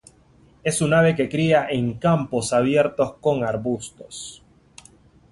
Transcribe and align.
Es 0.63 0.81
un 0.81 0.95
ave 0.95 1.15
que 1.15 1.29
cría 1.29 1.67
en 1.69 1.99
campos 1.99 2.53
abiertos 2.53 3.17
con 3.21 3.43
arbustos. 3.43 4.41